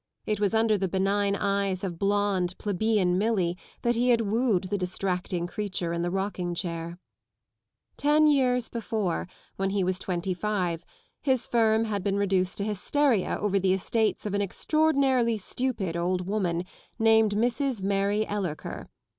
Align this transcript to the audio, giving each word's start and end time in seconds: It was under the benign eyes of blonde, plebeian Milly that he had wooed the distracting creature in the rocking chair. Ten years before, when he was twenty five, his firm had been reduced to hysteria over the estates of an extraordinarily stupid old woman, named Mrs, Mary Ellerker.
It 0.25 0.39
was 0.39 0.55
under 0.55 0.79
the 0.79 0.87
benign 0.87 1.35
eyes 1.35 1.83
of 1.83 1.99
blonde, 1.99 2.55
plebeian 2.57 3.19
Milly 3.19 3.55
that 3.83 3.93
he 3.93 4.09
had 4.09 4.21
wooed 4.21 4.63
the 4.63 4.77
distracting 4.79 5.45
creature 5.45 5.93
in 5.93 6.01
the 6.01 6.09
rocking 6.09 6.55
chair. 6.55 6.97
Ten 7.97 8.25
years 8.25 8.67
before, 8.67 9.27
when 9.57 9.69
he 9.69 9.83
was 9.83 9.99
twenty 9.99 10.33
five, 10.33 10.83
his 11.21 11.45
firm 11.45 11.83
had 11.83 12.03
been 12.03 12.17
reduced 12.17 12.57
to 12.57 12.63
hysteria 12.63 13.37
over 13.39 13.59
the 13.59 13.73
estates 13.73 14.25
of 14.25 14.33
an 14.33 14.41
extraordinarily 14.41 15.37
stupid 15.37 15.95
old 15.95 16.25
woman, 16.25 16.65
named 16.97 17.35
Mrs, 17.35 17.83
Mary 17.83 18.25
Ellerker. 18.25 18.87